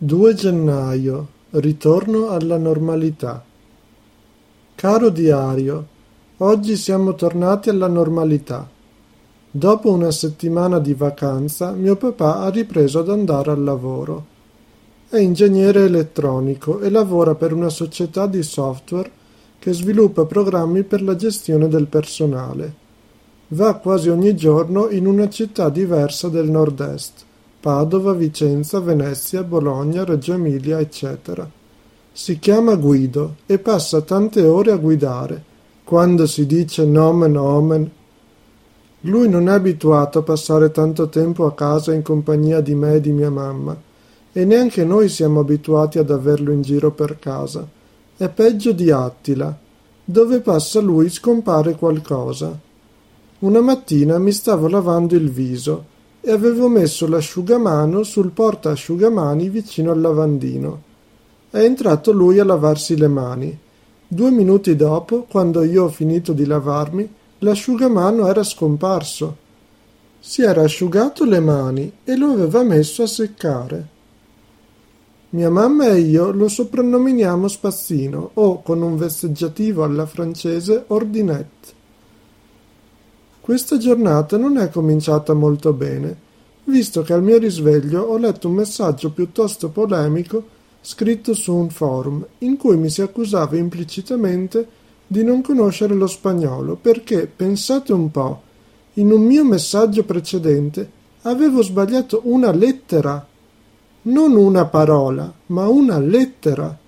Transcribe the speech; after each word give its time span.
Due 0.00 0.32
gennaio. 0.32 1.26
Ritorno 1.50 2.28
alla 2.28 2.56
normalità. 2.56 3.42
Caro 4.76 5.08
diario, 5.08 5.86
oggi 6.36 6.76
siamo 6.76 7.16
tornati 7.16 7.68
alla 7.68 7.88
normalità. 7.88 8.68
Dopo 9.50 9.90
una 9.90 10.12
settimana 10.12 10.78
di 10.78 10.94
vacanza, 10.94 11.72
mio 11.72 11.96
papà 11.96 12.42
ha 12.42 12.50
ripreso 12.50 13.00
ad 13.00 13.08
andare 13.08 13.50
al 13.50 13.64
lavoro. 13.64 14.26
È 15.08 15.18
ingegnere 15.18 15.86
elettronico 15.86 16.78
e 16.78 16.90
lavora 16.90 17.34
per 17.34 17.52
una 17.52 17.68
società 17.68 18.28
di 18.28 18.44
software 18.44 19.10
che 19.58 19.72
sviluppa 19.72 20.26
programmi 20.26 20.84
per 20.84 21.02
la 21.02 21.16
gestione 21.16 21.66
del 21.66 21.88
personale. 21.88 22.72
Va 23.48 23.74
quasi 23.74 24.10
ogni 24.10 24.36
giorno 24.36 24.90
in 24.90 25.08
una 25.08 25.28
città 25.28 25.68
diversa 25.70 26.28
del 26.28 26.48
nord-est. 26.48 27.24
Padova, 27.60 28.12
Vicenza, 28.12 28.78
Venezia, 28.78 29.42
Bologna, 29.42 30.04
Reggio 30.04 30.34
Emilia, 30.34 30.78
eccetera. 30.78 31.48
Si 32.12 32.38
chiama 32.38 32.76
Guido 32.76 33.38
e 33.46 33.58
passa 33.58 34.00
tante 34.02 34.44
ore 34.44 34.70
a 34.70 34.76
guidare. 34.76 35.42
Quando 35.82 36.28
si 36.28 36.46
dice 36.46 36.84
nomen 36.84 37.36
omen. 37.36 37.90
Lui 39.02 39.28
non 39.28 39.48
è 39.48 39.52
abituato 39.52 40.20
a 40.20 40.22
passare 40.22 40.70
tanto 40.70 41.08
tempo 41.08 41.46
a 41.46 41.54
casa 41.54 41.92
in 41.92 42.02
compagnia 42.02 42.60
di 42.60 42.76
me 42.76 42.94
e 42.94 43.00
di 43.00 43.10
mia 43.10 43.30
mamma, 43.30 43.76
e 44.32 44.44
neanche 44.44 44.84
noi 44.84 45.08
siamo 45.08 45.40
abituati 45.40 45.98
ad 45.98 46.10
averlo 46.10 46.52
in 46.52 46.62
giro 46.62 46.92
per 46.92 47.18
casa. 47.18 47.66
È 48.16 48.28
peggio 48.28 48.70
di 48.70 48.92
Attila. 48.92 49.56
Dove 50.04 50.40
passa 50.40 50.78
lui 50.78 51.08
scompare 51.10 51.74
qualcosa. 51.74 52.56
Una 53.40 53.60
mattina 53.60 54.18
mi 54.18 54.30
stavo 54.30 54.68
lavando 54.68 55.16
il 55.16 55.28
viso 55.28 55.96
e 56.28 56.30
avevo 56.30 56.68
messo 56.68 57.08
l'asciugamano 57.08 58.02
sul 58.02 58.32
portaasciugamani 58.32 59.48
vicino 59.48 59.92
al 59.92 60.00
lavandino. 60.02 60.82
È 61.48 61.58
entrato 61.58 62.12
lui 62.12 62.38
a 62.38 62.44
lavarsi 62.44 62.98
le 62.98 63.08
mani. 63.08 63.58
Due 64.06 64.30
minuti 64.30 64.76
dopo, 64.76 65.22
quando 65.22 65.62
io 65.62 65.84
ho 65.84 65.88
finito 65.88 66.34
di 66.34 66.44
lavarmi, 66.44 67.10
l'asciugamano 67.38 68.28
era 68.28 68.42
scomparso. 68.42 69.36
Si 70.18 70.42
era 70.42 70.64
asciugato 70.64 71.24
le 71.24 71.40
mani 71.40 71.90
e 72.04 72.14
lo 72.14 72.32
aveva 72.32 72.62
messo 72.62 73.04
a 73.04 73.06
seccare. 73.06 73.88
Mia 75.30 75.48
mamma 75.48 75.86
e 75.86 76.00
io 76.00 76.30
lo 76.30 76.48
soprannominiamo 76.48 77.48
Spazzino 77.48 78.32
o, 78.34 78.60
con 78.60 78.82
un 78.82 78.98
vezzeggiativo 78.98 79.82
alla 79.82 80.04
francese, 80.04 80.84
Ordinette. 80.88 81.77
Questa 83.48 83.78
giornata 83.78 84.36
non 84.36 84.58
è 84.58 84.68
cominciata 84.68 85.32
molto 85.32 85.72
bene, 85.72 86.14
visto 86.64 87.00
che 87.00 87.14
al 87.14 87.22
mio 87.22 87.38
risveglio 87.38 88.02
ho 88.02 88.18
letto 88.18 88.48
un 88.48 88.56
messaggio 88.56 89.10
piuttosto 89.10 89.70
polemico 89.70 90.44
scritto 90.82 91.32
su 91.32 91.54
un 91.54 91.70
forum 91.70 92.26
in 92.40 92.58
cui 92.58 92.76
mi 92.76 92.90
si 92.90 93.00
accusava 93.00 93.56
implicitamente 93.56 94.68
di 95.06 95.24
non 95.24 95.40
conoscere 95.40 95.94
lo 95.94 96.06
spagnolo 96.06 96.76
perché, 96.76 97.26
pensate 97.26 97.94
un 97.94 98.10
po', 98.10 98.42
in 98.94 99.12
un 99.12 99.22
mio 99.22 99.46
messaggio 99.46 100.04
precedente 100.04 100.90
avevo 101.22 101.62
sbagliato 101.62 102.20
una 102.24 102.52
lettera, 102.52 103.26
non 104.02 104.36
una 104.36 104.66
parola, 104.66 105.32
ma 105.46 105.66
una 105.68 105.98
lettera. 105.98 106.78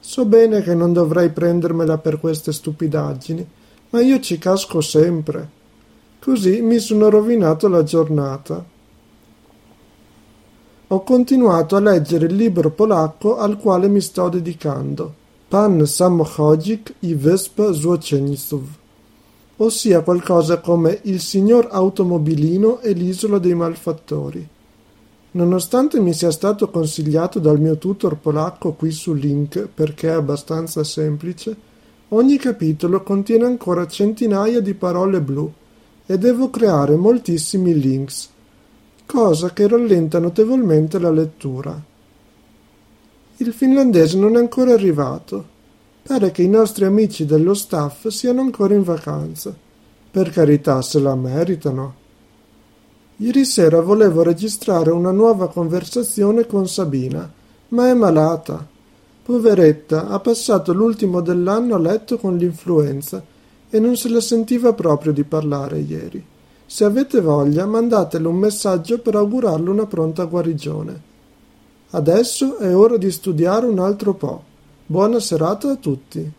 So 0.00 0.24
bene 0.24 0.60
che 0.62 0.74
non 0.74 0.92
dovrei 0.92 1.28
prendermela 1.28 1.98
per 1.98 2.18
queste 2.18 2.50
stupidaggini, 2.50 3.46
ma 3.92 4.00
io 4.00 4.20
ci 4.20 4.38
casco 4.38 4.80
sempre. 4.80 5.60
Così 6.18 6.62
mi 6.62 6.78
sono 6.78 7.10
rovinato 7.10 7.68
la 7.68 7.82
giornata. 7.82 8.64
Ho 10.88 11.02
continuato 11.02 11.76
a 11.76 11.80
leggere 11.80 12.26
il 12.26 12.34
libro 12.34 12.70
polacco 12.70 13.38
al 13.38 13.56
quale 13.58 13.88
mi 13.88 14.00
sto 14.00 14.28
dedicando, 14.28 15.14
Pan 15.48 15.86
Samochodzik 15.86 16.94
i 17.00 17.14
Wysp 17.14 17.72
Złoceniców, 17.72 18.68
ossia 19.56 20.00
qualcosa 20.00 20.60
come 20.60 21.00
Il 21.02 21.20
signor 21.20 21.68
automobilino 21.70 22.80
e 22.80 22.92
l'isola 22.92 23.38
dei 23.38 23.54
malfattori. 23.54 24.46
Nonostante 25.32 25.98
mi 26.00 26.12
sia 26.12 26.30
stato 26.30 26.68
consigliato 26.70 27.38
dal 27.38 27.58
mio 27.58 27.76
tutor 27.78 28.16
polacco 28.16 28.72
qui 28.72 28.90
su 28.90 29.14
link 29.14 29.66
perché 29.74 30.08
è 30.08 30.12
abbastanza 30.12 30.84
semplice, 30.84 31.56
Ogni 32.14 32.36
capitolo 32.36 33.02
contiene 33.02 33.46
ancora 33.46 33.86
centinaia 33.86 34.60
di 34.60 34.74
parole 34.74 35.22
blu 35.22 35.50
e 36.04 36.18
devo 36.18 36.50
creare 36.50 36.94
moltissimi 36.94 37.78
links, 37.78 38.28
cosa 39.06 39.54
che 39.54 39.66
rallenta 39.66 40.18
notevolmente 40.18 40.98
la 40.98 41.10
lettura. 41.10 41.82
Il 43.36 43.52
finlandese 43.54 44.18
non 44.18 44.36
è 44.36 44.38
ancora 44.38 44.74
arrivato. 44.74 45.48
Pare 46.02 46.30
che 46.32 46.42
i 46.42 46.48
nostri 46.48 46.84
amici 46.84 47.24
dello 47.24 47.54
staff 47.54 48.08
siano 48.08 48.42
ancora 48.42 48.74
in 48.74 48.82
vacanza. 48.82 49.54
Per 50.10 50.30
carità, 50.30 50.82
se 50.82 51.00
la 51.00 51.14
meritano. 51.14 51.94
Ieri 53.16 53.46
sera 53.46 53.80
volevo 53.80 54.22
registrare 54.22 54.90
una 54.90 55.12
nuova 55.12 55.48
conversazione 55.48 56.46
con 56.46 56.68
Sabina, 56.68 57.32
ma 57.68 57.88
è 57.88 57.94
malata 57.94 58.68
Poveretta, 59.22 60.08
ha 60.08 60.18
passato 60.18 60.72
l'ultimo 60.72 61.20
dell'anno 61.20 61.76
a 61.76 61.78
letto 61.78 62.18
con 62.18 62.36
l'influenza 62.36 63.22
e 63.70 63.78
non 63.78 63.96
se 63.96 64.08
la 64.08 64.20
sentiva 64.20 64.72
proprio 64.72 65.12
di 65.12 65.22
parlare 65.22 65.78
ieri. 65.78 66.22
Se 66.66 66.84
avete 66.84 67.20
voglia, 67.20 67.64
mandatele 67.64 68.26
un 68.26 68.36
messaggio 68.36 68.98
per 68.98 69.14
augurarle 69.14 69.70
una 69.70 69.86
pronta 69.86 70.24
guarigione. 70.24 71.00
Adesso 71.90 72.56
è 72.56 72.74
ora 72.74 72.96
di 72.96 73.10
studiare 73.10 73.66
un 73.66 73.78
altro 73.78 74.14
po'. 74.14 74.42
Buona 74.86 75.20
serata 75.20 75.70
a 75.70 75.76
tutti. 75.76 76.30